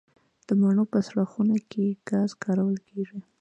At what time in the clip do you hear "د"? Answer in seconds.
0.47-0.49